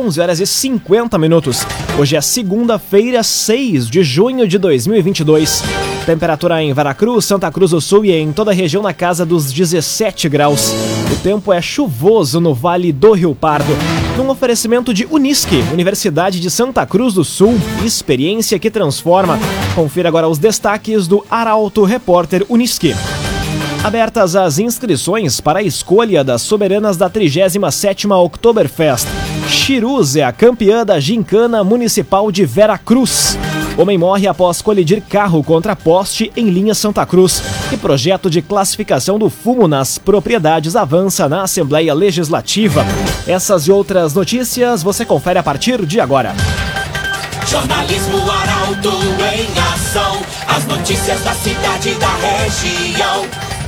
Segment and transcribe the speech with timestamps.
[0.00, 1.66] 11 horas e 50 minutos.
[1.98, 5.62] Hoje é segunda-feira, 6 de junho de 2022.
[6.06, 9.52] Temperatura em Veracruz, Santa Cruz do Sul e em toda a região na casa dos
[9.52, 10.72] 17 graus.
[11.12, 13.72] O tempo é chuvoso no Vale do Rio Pardo.
[14.16, 19.38] Num oferecimento de Unisque, Universidade de Santa Cruz do Sul, experiência que transforma.
[19.74, 22.94] Confira agora os destaques do Arauto Repórter Unisque.
[23.82, 29.06] Abertas as inscrições para a escolha das soberanas da 37ª Oktoberfest.
[29.48, 33.38] Chiruz é a campeã da Gincana Municipal de Vera Cruz.
[33.78, 37.42] Homem morre após colidir carro contra poste em linha Santa Cruz.
[37.72, 42.84] E projeto de classificação do fumo nas propriedades avança na Assembleia Legislativa.
[43.26, 46.34] Essas e outras notícias você confere a partir de agora.
[47.46, 48.90] Jornalismo Arauto
[49.34, 50.20] em ação.
[50.46, 53.59] As notícias da cidade e da região.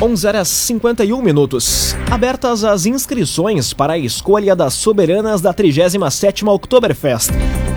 [0.00, 1.96] 11 horas 51 minutos.
[2.10, 7.30] Abertas as inscrições para a escolha das soberanas da 37ª Oktoberfest.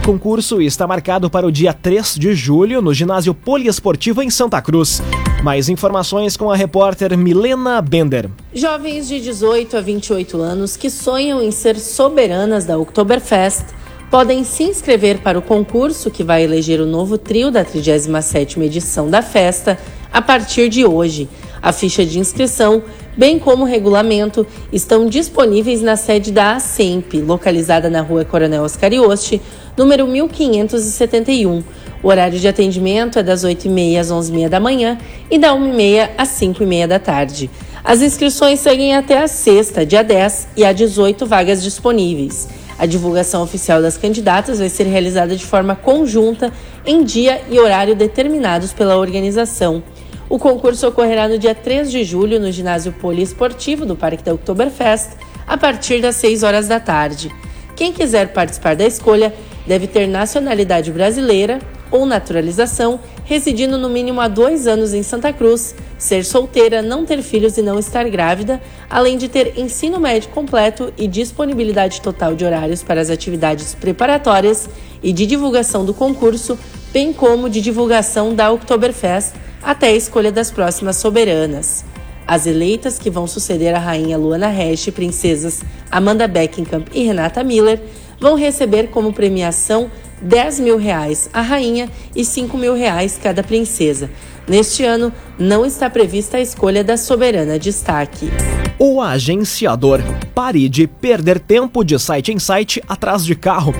[0.03, 4.62] O concurso está marcado para o dia 3 de julho no ginásio poliesportivo em Santa
[4.62, 5.02] Cruz.
[5.42, 8.30] Mais informações com a repórter Milena Bender.
[8.53, 13.64] Jovens de 18 a 28 anos que sonham em ser soberanas da Oktoberfest
[14.12, 19.09] podem se inscrever para o concurso que vai eleger o novo trio da 37ª edição
[19.09, 19.80] da festa
[20.12, 21.30] a partir de hoje.
[21.62, 22.82] A ficha de inscrição,
[23.18, 28.94] bem como o regulamento, estão disponíveis na sede da ASEMP, localizada na rua Coronel Oscar
[28.94, 29.42] Ioste,
[29.76, 31.64] número 1571.
[32.02, 34.98] O horário de atendimento é das 8h30 às 11h30 da manhã
[35.30, 37.50] e da 1h30 às 5h30 da tarde.
[37.84, 42.48] As inscrições seguem até a sexta, dia 10, e há 18 vagas disponíveis.
[42.78, 46.53] A divulgação oficial das candidatas vai ser realizada de forma conjunta
[46.86, 49.84] em dia e horário determinados pela organização.
[50.29, 55.13] O concurso ocorrerá no dia 3 de julho no ginásio poliesportivo do Parque da Oktoberfest,
[55.47, 57.31] a partir das 6 horas da tarde.
[57.75, 59.34] Quem quiser participar da escolha
[59.66, 61.57] deve ter nacionalidade brasileira
[61.89, 67.23] ou naturalização, residindo no mínimo há dois anos em Santa Cruz, ser solteira, não ter
[67.23, 72.45] filhos e não estar grávida, além de ter ensino médio completo e disponibilidade total de
[72.45, 74.69] horários para as atividades preparatórias
[75.01, 76.56] e de divulgação do concurso,
[76.94, 81.84] bem como de divulgação da Oktoberfest até a escolha das próximas soberanas.
[82.28, 87.81] As eleitas que vão suceder a rainha Luana Resch, princesas Amanda Beckenkamp e Renata Miller,
[88.19, 89.90] vão receber como premiação
[90.22, 94.09] 10 mil reais a rainha e 5 mil reais cada princesa.
[94.48, 98.30] Neste ano, não está prevista a escolha da soberana destaque.
[98.78, 100.02] O agenciador.
[100.34, 103.74] Pare de perder tempo de site em site atrás de carro.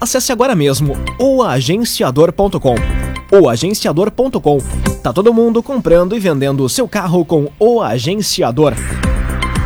[0.00, 3.05] Acesse agora mesmo oagenciador.com.
[3.30, 4.58] Oagenciador.com.
[5.02, 8.74] Tá todo mundo comprando e vendendo o seu carro com o agenciador.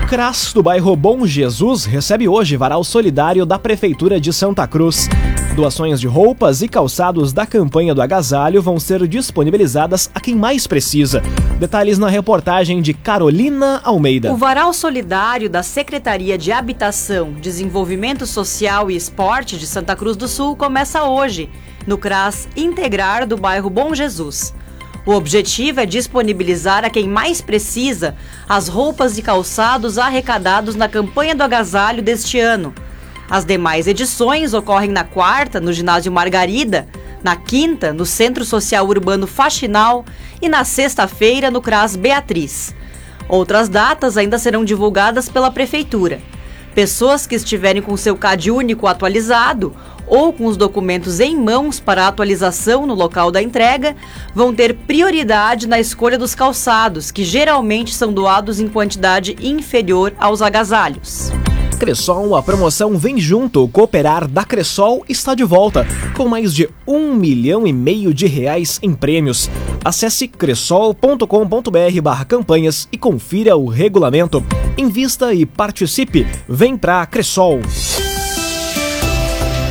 [0.09, 5.09] CRAS do bairro Bom Jesus recebe hoje varal solidário da Prefeitura de Santa Cruz.
[5.55, 10.67] Doações de roupas e calçados da campanha do agasalho vão ser disponibilizadas a quem mais
[10.67, 11.23] precisa.
[11.61, 14.33] Detalhes na reportagem de Carolina Almeida.
[14.33, 20.27] O varal solidário da Secretaria de Habitação, Desenvolvimento Social e Esporte de Santa Cruz do
[20.27, 21.49] Sul começa hoje,
[21.87, 24.55] no CRAS Integrar do bairro Bom Jesus.
[25.07, 28.15] O objetivo é disponibilizar a quem mais precisa
[28.49, 32.75] as roupas e calçados arrecadados na campanha do agasalho deste ano.
[33.29, 36.87] As demais edições ocorrem na quarta, no Ginásio Margarida,
[37.23, 40.05] na quinta, no Centro Social Urbano Faxinal
[40.43, 42.75] e na sexta-feira, no CRAS Beatriz.
[43.29, 46.21] Outras datas ainda serão divulgadas pela Prefeitura.
[46.75, 49.75] Pessoas que estiverem com seu CAD único atualizado
[50.11, 53.97] ou com os documentos em mãos para atualização no local da entrega
[54.35, 60.43] vão ter prioridade na escolha dos calçados, que geralmente são doados em quantidade inferior aos
[60.43, 61.33] agasalhos.
[61.79, 67.15] Cressol, a promoção Vem Junto, Cooperar da Cressol está de volta, com mais de um
[67.15, 69.49] milhão e meio de reais em prêmios.
[69.83, 74.45] Acesse cressol.com.br barra campanhas e confira o regulamento.
[74.77, 76.27] Invista e participe.
[76.47, 77.61] Vem pra Cressol.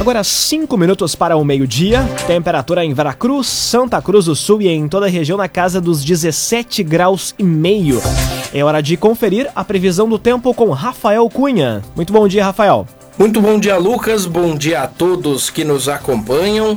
[0.09, 2.03] Agora 5 minutos para o meio-dia.
[2.25, 6.03] Temperatura em Veracruz, Santa Cruz do Sul e em toda a região na casa dos
[6.03, 8.01] 17 graus e meio.
[8.51, 11.83] É hora de conferir a previsão do tempo com Rafael Cunha.
[11.95, 12.87] Muito bom dia, Rafael.
[13.19, 14.25] Muito bom dia, Lucas.
[14.25, 16.75] Bom dia a todos que nos acompanham.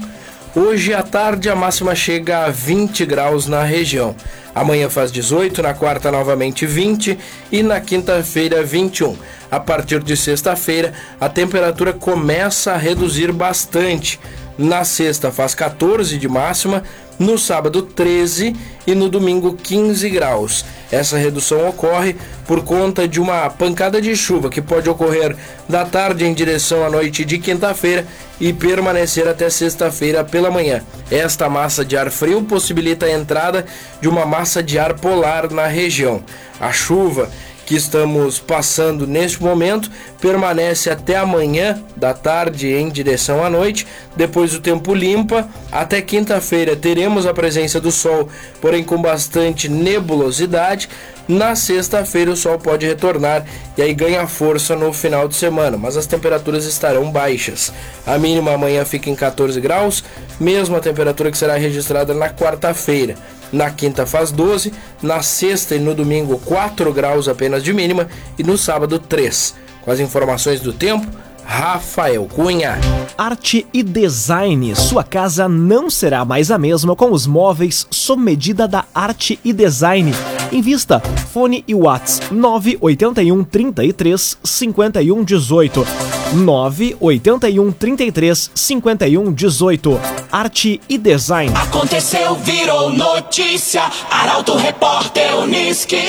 [0.54, 4.14] Hoje à tarde a máxima chega a 20 graus na região.
[4.54, 7.18] Amanhã faz 18, na quarta novamente 20
[7.50, 9.16] e na quinta-feira 21.
[9.50, 14.20] A partir de sexta-feira a temperatura começa a reduzir bastante.
[14.58, 16.82] Na sexta faz 14 de máxima,
[17.18, 18.56] no sábado 13
[18.86, 20.64] e no domingo 15 graus.
[20.90, 22.16] Essa redução ocorre
[22.46, 25.34] por conta de uma pancada de chuva que pode ocorrer
[25.68, 28.06] da tarde em direção à noite de quinta-feira
[28.40, 30.82] e permanecer até sexta-feira pela manhã.
[31.10, 33.64] Esta massa de ar frio possibilita a entrada
[34.00, 36.22] de uma massa de ar polar na região.
[36.60, 37.30] A chuva
[37.72, 39.90] que estamos passando neste momento
[40.20, 43.86] permanece até amanhã da tarde em direção à noite.
[44.14, 45.48] Depois o tempo limpa.
[45.70, 48.28] Até quinta-feira teremos a presença do sol,
[48.60, 50.86] porém com bastante nebulosidade.
[51.28, 53.44] Na sexta-feira o sol pode retornar
[53.76, 57.72] e aí ganha força no final de semana, mas as temperaturas estarão baixas.
[58.04, 60.02] A mínima amanhã fica em 14 graus,
[60.40, 63.14] mesma temperatura que será registrada na quarta-feira.
[63.52, 64.72] Na quinta faz 12,
[65.02, 68.08] na sexta e no domingo 4 graus apenas de mínima
[68.38, 69.54] e no sábado 3.
[69.82, 71.06] Com as informações do tempo,
[71.44, 72.78] Rafael Cunha.
[73.16, 74.74] Arte e design.
[74.74, 79.52] Sua casa não será mais a mesma com os móveis sob medida da Arte e
[79.52, 80.12] Design.
[80.50, 81.00] Invista.
[81.32, 85.86] Fone e Whats 981 33 51 18.
[86.34, 90.00] 981 33 51 18.
[90.30, 91.52] Arte e Design.
[91.54, 93.82] Aconteceu, virou notícia.
[94.10, 96.02] Arauto Repórter Uniski.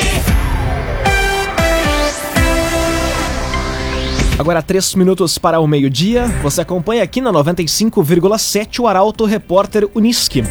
[4.38, 6.26] Agora, três minutos para o meio-dia.
[6.42, 10.44] Você acompanha aqui na 95,7 o Arauto Repórter Uniski.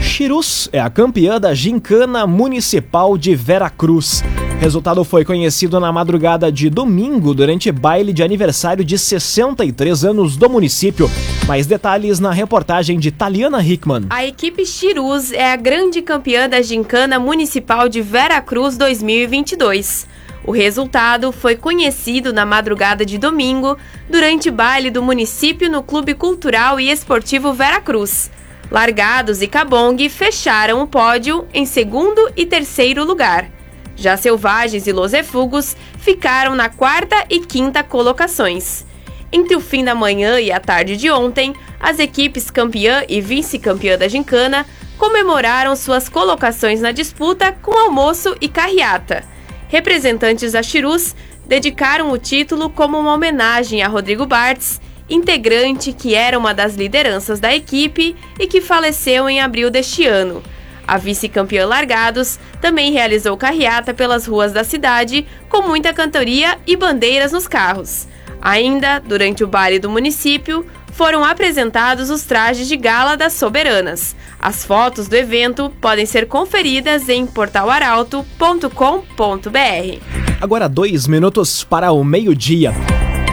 [0.00, 4.24] Chirus é a campeã da Gincana Municipal de Veracruz.
[4.58, 10.48] Resultado foi conhecido na madrugada de domingo durante baile de aniversário de 63 anos do
[10.48, 11.10] município.
[11.46, 14.06] Mais detalhes na reportagem de Taliana Hickman.
[14.08, 20.13] A equipe Chirus é a grande campeã da Gincana Municipal de Veracruz 2022.
[20.46, 23.78] O resultado foi conhecido na madrugada de domingo,
[24.10, 28.30] durante baile do município no Clube Cultural e Esportivo Veracruz.
[28.70, 33.48] Largados e Cabong fecharam o pódio em segundo e terceiro lugar.
[33.96, 38.84] Já Selvagens e Los Efugos ficaram na quarta e quinta colocações.
[39.32, 43.96] Entre o fim da manhã e a tarde de ontem, as equipes campeã e vice-campeã
[43.96, 44.66] da gincana
[44.98, 49.33] comemoraram suas colocações na disputa com almoço e carreata.
[49.68, 51.14] Representantes da Chirus
[51.46, 57.40] dedicaram o título como uma homenagem a Rodrigo Bartz, integrante que era uma das lideranças
[57.40, 60.42] da equipe e que faleceu em abril deste ano.
[60.86, 67.32] A vice-campeã Largados também realizou carreata pelas ruas da cidade, com muita cantoria e bandeiras
[67.32, 68.06] nos carros.
[68.40, 74.16] Ainda, durante o baile do município, foram apresentados os trajes de gala das soberanas.
[74.40, 79.98] As fotos do evento podem ser conferidas em portalaralto.com.br.
[80.40, 82.72] Agora dois minutos para o meio-dia.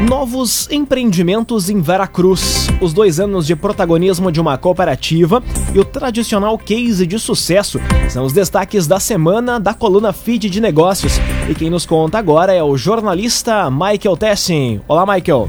[0.10, 2.68] Novos empreendimentos em Veracruz.
[2.82, 5.44] Os dois anos de protagonismo de uma cooperativa
[5.76, 7.80] e o tradicional case de sucesso
[8.10, 11.14] são os destaques da semana da coluna Feed de Negócios.
[11.48, 14.82] E quem nos conta agora é o jornalista Michael Tessin.
[14.88, 15.48] Olá, Michael.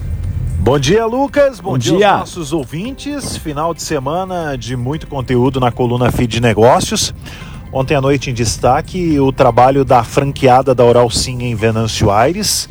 [0.62, 1.58] Bom dia, Lucas.
[1.58, 2.10] Bom, Bom dia, dia.
[2.10, 3.36] aos nossos ouvintes.
[3.36, 7.12] Final de semana de muito conteúdo na coluna Feed Negócios.
[7.72, 12.68] Ontem à noite em destaque o trabalho da franqueada da Oral Sim em Venâncio Aires.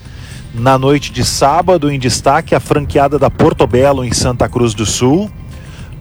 [0.54, 5.30] Na noite de sábado em destaque a franqueada da Portobello em Santa Cruz do Sul.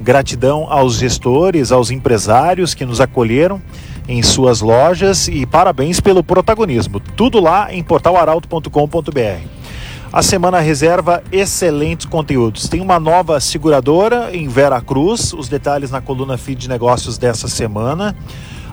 [0.00, 3.61] Gratidão aos gestores, aos empresários que nos acolheram
[4.06, 7.00] em suas lojas e parabéns pelo protagonismo.
[7.16, 9.60] Tudo lá em portalaralto.com.br.
[10.12, 12.69] A semana reserva excelentes conteúdos.
[12.69, 17.47] Tem uma nova seguradora em Vera Cruz, os detalhes na coluna Feed de Negócios dessa
[17.47, 18.17] semana.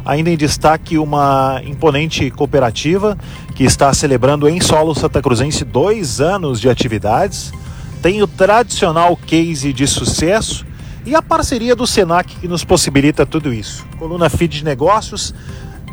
[0.03, 3.15] Ainda em destaque, uma imponente cooperativa
[3.53, 7.53] que está celebrando em solo Santa Cruzense dois anos de atividades.
[8.01, 10.65] Tem o tradicional case de sucesso
[11.05, 13.85] e a parceria do Senac que nos possibilita tudo isso.
[13.99, 15.35] Coluna Feed de Negócios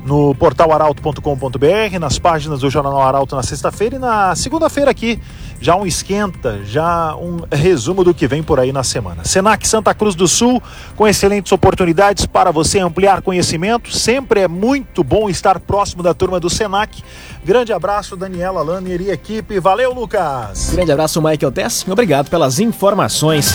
[0.04, 5.18] no portal arauto.com.br, nas páginas do Jornal Arauto na sexta-feira e na segunda-feira aqui,
[5.60, 9.24] já um esquenta, já um resumo do que vem por aí na semana.
[9.24, 10.62] Senac Santa Cruz do Sul,
[10.94, 13.90] com excelentes oportunidades para você ampliar conhecimento.
[13.90, 17.02] Sempre é muito bom estar próximo da turma do Senac.
[17.42, 19.58] Grande abraço, Daniela Lanner e equipe.
[19.58, 20.70] Valeu, Lucas!
[20.70, 21.90] Grande abraço, Michael Tessin.
[21.90, 23.54] Obrigado pelas informações.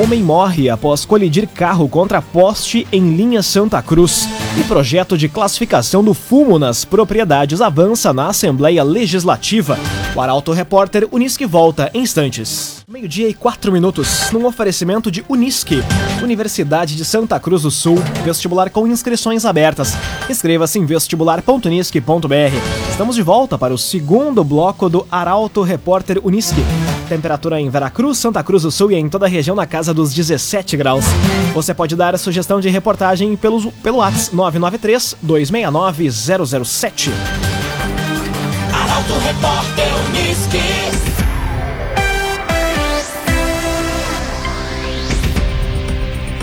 [0.00, 4.26] Homem morre após colidir carro contra poste em linha Santa Cruz.
[4.58, 9.78] E projeto de classificação do fumo nas propriedades avança na Assembleia Legislativa.
[10.16, 12.82] O Arauto Repórter Unisque volta em instantes.
[12.88, 15.82] Meio-dia e quatro minutos, num oferecimento de Unisque,
[16.22, 19.92] Universidade de Santa Cruz do Sul, vestibular com inscrições abertas.
[20.30, 22.90] Inscreva-se em vestibular.unisque.br.
[22.90, 26.64] Estamos de volta para o segundo bloco do Arauto Repórter Unisque.
[27.10, 30.14] Temperatura em Veracruz, Santa Cruz do Sul e em toda a região na casa dos
[30.14, 31.04] 17 graus.
[31.52, 36.08] Você pode dar a sugestão de reportagem pelo, pelo WhatsApp 993 269
[36.64, 37.10] 007.
[38.72, 40.60] Arauto Repórter Unisque.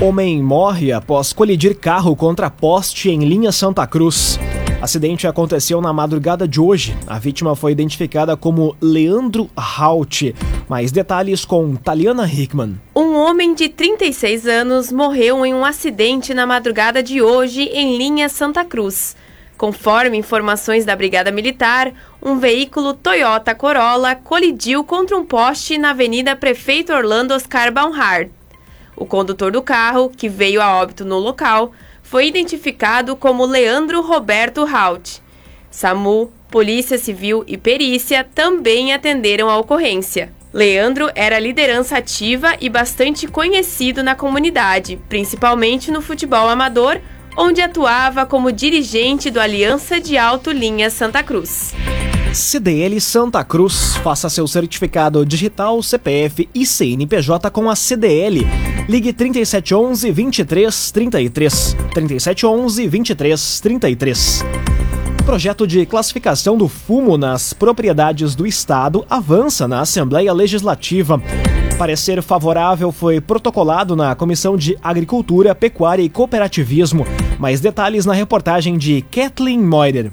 [0.02, 4.37] Homem morre após colidir carro contra poste em linha Santa Cruz.
[4.80, 6.96] Acidente aconteceu na madrugada de hoje.
[7.08, 10.36] A vítima foi identificada como Leandro Halt.
[10.70, 12.80] Mais detalhes com Taliana Hickman.
[12.96, 18.30] Um homem de 36 anos morreu em um acidente na madrugada de hoje em linha
[18.30, 19.16] Santa Cruz.
[19.58, 21.92] Conforme informações da Brigada Militar,
[22.22, 28.30] um veículo Toyota Corolla colidiu contra um poste na Avenida Prefeito Orlando Oscar Baumhard.
[28.96, 31.72] O condutor do carro, que veio a óbito no local,
[32.10, 35.22] foi identificado como Leandro Roberto Halt.
[35.70, 40.32] SAMU, Polícia Civil e Perícia também atenderam a ocorrência.
[40.54, 47.00] Leandro era liderança ativa e bastante conhecido na comunidade, principalmente no futebol amador,
[47.36, 51.74] onde atuava como dirigente do Aliança de Alto Linha Santa Cruz.
[52.34, 53.96] CDL Santa Cruz.
[53.98, 58.46] Faça seu certificado digital, CPF e CNPJ com a CDL.
[58.88, 61.76] Ligue 3711 2333.
[61.94, 64.46] 3711 2333.
[65.26, 71.22] Projeto de classificação do fumo nas propriedades do Estado avança na Assembleia Legislativa.
[71.78, 77.06] Parecer favorável foi protocolado na Comissão de Agricultura, Pecuária e Cooperativismo.
[77.38, 80.12] Mais detalhes na reportagem de Kathleen Moider.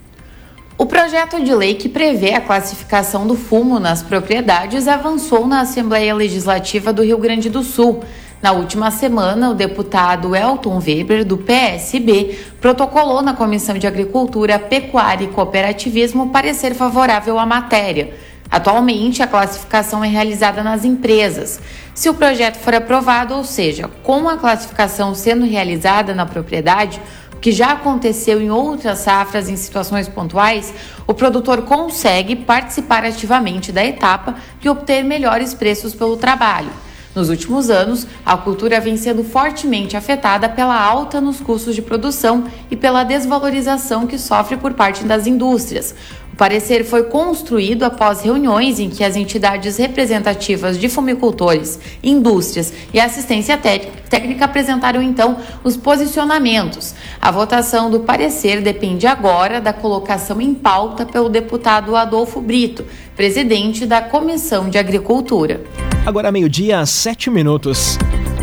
[0.77, 6.13] O projeto de lei que prevê a classificação do fumo nas propriedades avançou na Assembleia
[6.13, 8.03] Legislativa do Rio Grande do Sul.
[8.43, 15.25] Na última semana, o deputado Elton Weber, do PSB, protocolou na Comissão de Agricultura, Pecuária
[15.25, 18.13] e Cooperativismo parecer favorável à matéria.
[18.51, 21.61] Atualmente, a classificação é realizada nas empresas.
[21.95, 27.01] Se o projeto for aprovado, ou seja, com a classificação sendo realizada na propriedade,
[27.45, 30.73] que já aconteceu em outras safras em situações pontuais,
[31.07, 36.71] o produtor consegue participar ativamente da etapa e obter melhores preços pelo trabalho.
[37.15, 42.45] Nos últimos anos, a cultura vem sendo fortemente afetada pela alta nos custos de produção
[42.71, 45.95] e pela desvalorização que sofre por parte das indústrias.
[46.35, 52.99] O parecer foi construído após reuniões em que as entidades representativas de fumicultores, indústrias e
[52.99, 56.93] assistência técnica apresentaram então os posicionamentos.
[57.21, 63.87] A votação do parecer depende agora da colocação em pauta pelo deputado Adolfo Brito, presidente
[63.87, 65.63] da Comissão de Agricultura.
[66.05, 67.97] Agora meio-dia, sete minutos.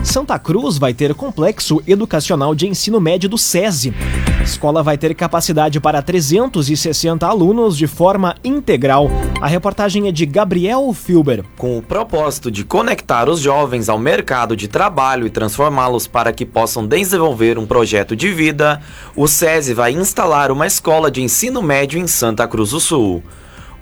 [0.04, 3.94] Santa Cruz vai ter complexo educacional de ensino médio do SESI.
[4.40, 9.10] A escola vai ter capacidade para 360 alunos de forma integral.
[9.40, 11.46] A reportagem é de Gabriel Filber.
[11.56, 16.48] Com o propósito de conectar os jovens ao mercado de trabalho e transformá-los para que
[16.48, 18.82] possam desenvolver um projeto de vida,
[19.16, 23.24] o SESI vai instalar uma escola de ensino médio em Santa Cruz do Sul.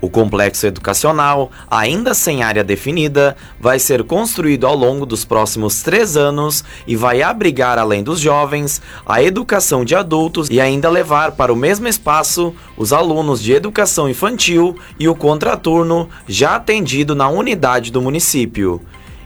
[0.00, 6.16] O complexo educacional, ainda sem área definida, vai ser construído ao longo dos próximos três
[6.16, 11.52] anos e vai abrigar, além dos jovens, a educação de adultos e ainda levar para
[11.52, 17.92] o mesmo espaço os alunos de educação infantil e o contraturno já atendido na unidade
[17.92, 18.80] do município.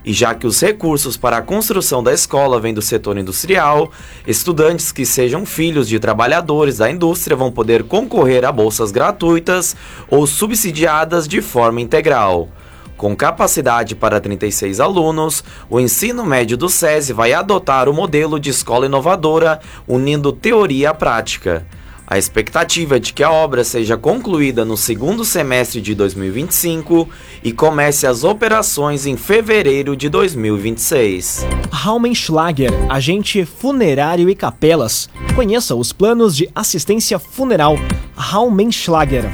[0.05, 3.91] E já que os recursos para a construção da escola vêm do setor industrial,
[4.27, 9.75] estudantes que sejam filhos de trabalhadores da indústria vão poder concorrer a bolsas gratuitas
[10.11, 12.51] ou subsidiadas de forma integral.
[12.99, 18.51] Com capacidade para 36 alunos, o ensino médio do SESI vai adotar o modelo de
[18.51, 19.59] escola inovadora,
[19.89, 21.67] unindo teoria à prática.
[22.07, 27.09] A expectativa é de que a obra seja concluída no segundo semestre de 2025
[27.43, 31.47] e comece as operações em fevereiro de 2026.
[31.71, 35.09] Raumenschlager, agente funerário e capelas.
[35.35, 37.77] Conheça os planos de assistência funeral
[38.15, 39.25] Raumenschlager.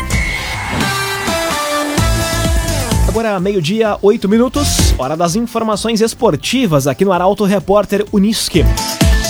[3.09, 8.65] Agora, meio-dia, oito minutos, hora das informações esportivas aqui no Arauto Repórter Unisque.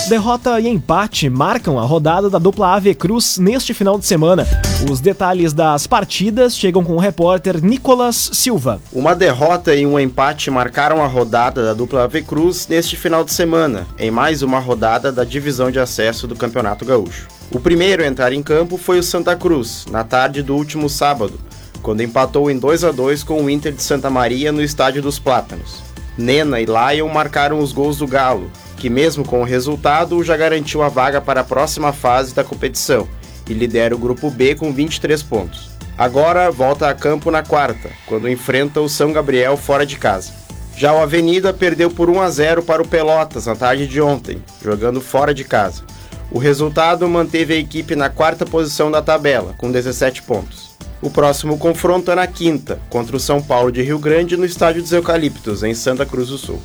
[0.09, 4.45] Derrota e empate marcam a rodada da dupla Ave Cruz neste final de semana.
[4.89, 8.81] Os detalhes das partidas chegam com o repórter Nicolas Silva.
[8.91, 13.31] Uma derrota e um empate marcaram a rodada da dupla Ave Cruz neste final de
[13.31, 17.27] semana, em mais uma rodada da divisão de acesso do Campeonato Gaúcho.
[17.51, 21.39] O primeiro a entrar em campo foi o Santa Cruz, na tarde do último sábado,
[21.81, 25.19] quando empatou em 2 a 2 com o Inter de Santa Maria no Estádio dos
[25.19, 25.81] Plátanos.
[26.17, 30.81] Nena e Lion marcaram os gols do Galo, que mesmo com o resultado já garantiu
[30.81, 33.07] a vaga para a próxima fase da competição
[33.47, 35.69] e lidera o grupo B com 23 pontos.
[35.95, 40.33] Agora volta a campo na quarta, quando enfrenta o São Gabriel fora de casa.
[40.75, 44.41] Já o Avenida perdeu por 1 a 0 para o Pelotas na tarde de ontem,
[44.63, 45.83] jogando fora de casa.
[46.31, 50.71] O resultado manteve a equipe na quarta posição da tabela, com 17 pontos.
[51.03, 54.81] O próximo confronto é na quinta, contra o São Paulo de Rio Grande no Estádio
[54.81, 56.59] dos Eucaliptos, em Santa Cruz do Sul.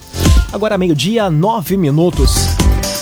[0.52, 2.36] Agora meio-dia, nove minutos.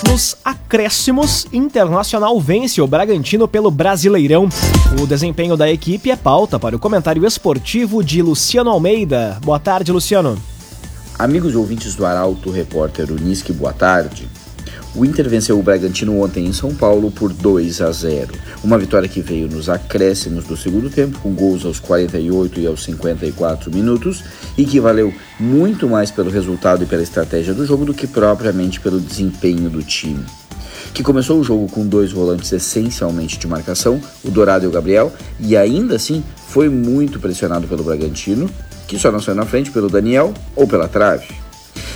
[0.09, 4.49] Nos acréscimos, Internacional vence o Bragantino pelo Brasileirão.
[5.01, 9.39] O desempenho da equipe é pauta para o comentário esportivo de Luciano Almeida.
[9.43, 10.37] Boa tarde, Luciano.
[11.17, 14.27] Amigos ouvintes do Arauto, repórter Unisque, boa tarde.
[14.95, 18.33] O Inter venceu o Bragantino ontem em São Paulo por 2 a 0.
[18.63, 22.85] Uma vitória que veio nos acréscimos do segundo tempo, com gols aos 48 e aos
[22.85, 24.23] 54 minutos,
[24.57, 28.79] e que valeu muito mais pelo resultado e pela estratégia do jogo do que propriamente
[28.79, 30.23] pelo desempenho do time.
[30.93, 35.11] Que começou o jogo com dois volantes essencialmente de marcação, o Dourado e o Gabriel,
[35.41, 38.49] e ainda assim foi muito pressionado pelo Bragantino,
[38.87, 41.27] que só não saiu na frente pelo Daniel ou pela trave.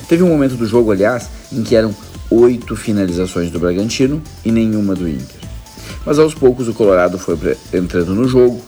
[0.10, 1.96] Teve um momento do jogo, aliás, em que eram
[2.30, 5.40] oito finalizações do Bragantino e nenhuma do Inter.
[6.06, 7.38] Mas aos poucos o Colorado foi
[7.74, 8.62] entrando no jogo.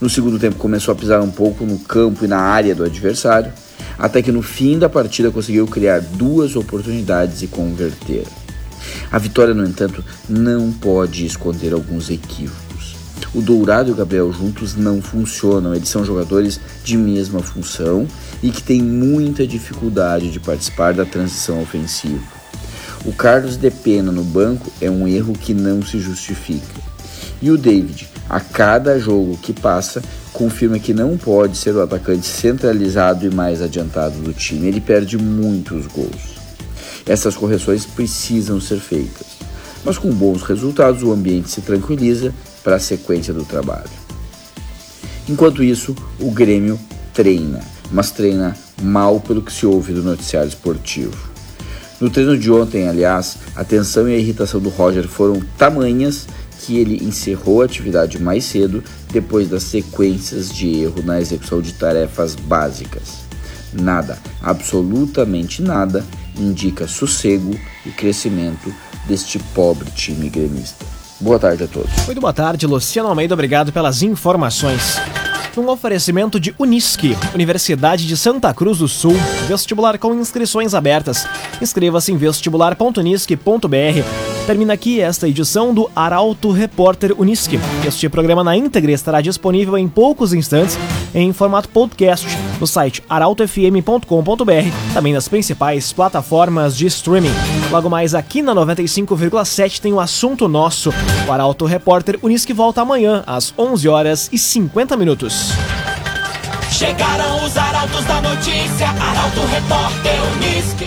[0.00, 3.52] No segundo tempo começou a pisar um pouco no campo e na área do adversário,
[3.98, 8.24] até que no fim da partida conseguiu criar duas oportunidades e converter.
[9.10, 12.96] A vitória, no entanto, não pode esconder alguns equívocos.
[13.34, 18.06] O Dourado e o Gabriel juntos não funcionam, eles são jogadores de mesma função
[18.42, 22.35] e que têm muita dificuldade de participar da transição ofensiva.
[23.06, 26.82] O Carlos de Pena no banco é um erro que não se justifica.
[27.40, 32.26] E o David, a cada jogo que passa, confirma que não pode ser o atacante
[32.26, 34.66] centralizado e mais adiantado do time.
[34.66, 36.34] Ele perde muitos gols.
[37.06, 39.36] Essas correções precisam ser feitas.
[39.84, 43.88] Mas com bons resultados, o ambiente se tranquiliza para a sequência do trabalho.
[45.28, 46.76] Enquanto isso, o Grêmio
[47.14, 47.60] treina,
[47.92, 51.35] mas treina mal pelo que se ouve do noticiário esportivo.
[52.00, 56.26] No treino de ontem, aliás, a tensão e a irritação do Roger foram tamanhas
[56.60, 61.72] que ele encerrou a atividade mais cedo depois das sequências de erro na execução de
[61.72, 63.26] tarefas básicas.
[63.72, 66.04] Nada, absolutamente nada,
[66.38, 68.74] indica sossego e crescimento
[69.06, 70.84] deste pobre time gremista.
[71.20, 71.90] Boa tarde a todos.
[72.04, 73.32] Muito boa tarde, Luciano Almeida.
[73.32, 74.96] Obrigado pelas informações.
[75.56, 79.14] Um oferecimento de Unisque, Universidade de Santa Cruz do Sul,
[79.48, 81.26] vestibular com inscrições abertas.
[81.62, 84.46] Inscreva-se em vestibular.unisque.br.
[84.46, 87.58] Termina aqui esta edição do Arauto Repórter Unisque.
[87.86, 90.78] Este programa na íntegra estará disponível em poucos instantes
[91.14, 97.32] em formato podcast no site arautofm.com.br, também nas principais plataformas de streaming.
[97.70, 100.92] Logo mais aqui na 95,7 tem o um assunto nosso.
[101.26, 105.52] O Arauto Repórter Unisque volta amanhã às 11 horas e 50 minutos.
[106.70, 110.86] Chegaram os arautos da notícia, Arauto Repórter Unisque.